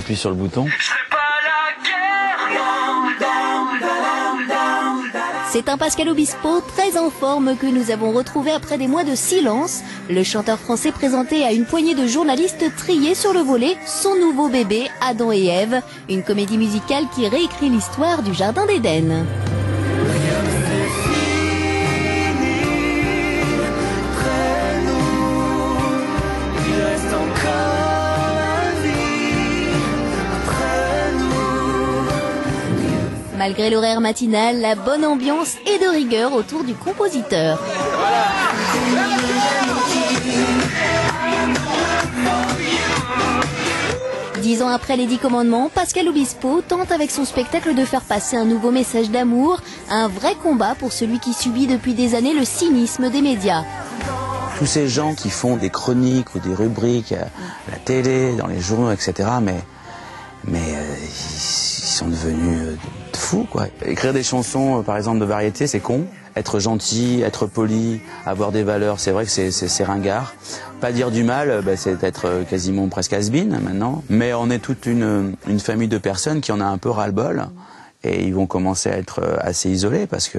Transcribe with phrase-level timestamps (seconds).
[0.00, 0.66] appuie sur le bouton.
[5.52, 9.14] C'est un Pascal Obispo très en forme que nous avons retrouvé après des mois de
[9.14, 9.80] silence.
[10.08, 14.48] Le chanteur français présentait à une poignée de journalistes triés sur le volet son nouveau
[14.48, 19.26] bébé Adam et Ève, une comédie musicale qui réécrit l'histoire du Jardin d'Éden.
[33.40, 37.58] Malgré l'horaire matinal, la bonne ambiance et de rigueur autour du compositeur.
[44.42, 48.36] Dix ans après les Dix Commandements, Pascal Obispo tente avec son spectacle de faire passer
[48.36, 52.44] un nouveau message d'amour, un vrai combat pour celui qui subit depuis des années le
[52.44, 53.64] cynisme des médias.
[54.58, 58.60] Tous ces gens qui font des chroniques ou des rubriques à la télé, dans les
[58.60, 59.64] journaux, etc., mais,
[60.44, 62.76] mais euh, ils sont devenus euh,
[63.30, 63.66] fou, quoi.
[63.86, 66.04] Écrire des chansons, euh, par exemple, de variété, c'est con.
[66.34, 70.34] Être gentil, être poli, avoir des valeurs, c'est vrai que c'est ringard.
[70.80, 74.02] Pas dire du mal, euh, bah, c'est être euh, quasiment presque has maintenant.
[74.08, 77.46] Mais on est toute une, une famille de personnes qui en a un peu ras-le-bol.
[78.02, 80.38] Et ils vont commencer à être assez isolés parce que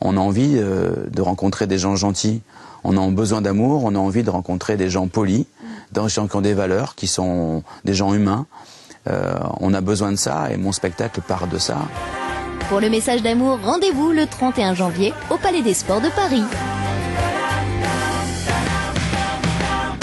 [0.00, 2.42] on a envie de rencontrer des gens gentils.
[2.82, 5.46] On a besoin d'amour, on a envie de rencontrer des gens polis,
[5.92, 8.46] des gens qui ont des valeurs, qui sont des gens humains.
[9.08, 11.78] Euh, on a besoin de ça et mon spectacle part de ça.
[12.68, 16.44] Pour le message d'amour, rendez-vous le 31 janvier au Palais des Sports de Paris.